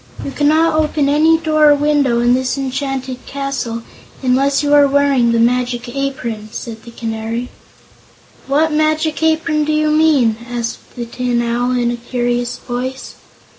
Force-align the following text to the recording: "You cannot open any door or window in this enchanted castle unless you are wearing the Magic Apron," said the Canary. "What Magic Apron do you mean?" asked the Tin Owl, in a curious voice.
"You 0.25 0.31
cannot 0.31 0.79
open 0.79 1.07
any 1.07 1.37
door 1.37 1.69
or 1.69 1.75
window 1.75 2.21
in 2.21 2.33
this 2.33 2.57
enchanted 2.57 3.23
castle 3.27 3.83
unless 4.23 4.63
you 4.63 4.73
are 4.73 4.87
wearing 4.87 5.31
the 5.31 5.39
Magic 5.39 5.87
Apron," 5.95 6.49
said 6.51 6.81
the 6.81 6.89
Canary. 6.89 7.49
"What 8.47 8.71
Magic 8.73 9.21
Apron 9.21 9.63
do 9.63 9.71
you 9.71 9.91
mean?" 9.91 10.37
asked 10.49 10.95
the 10.95 11.05
Tin 11.05 11.43
Owl, 11.43 11.73
in 11.77 11.91
a 11.91 11.97
curious 11.97 12.57
voice. 12.57 13.13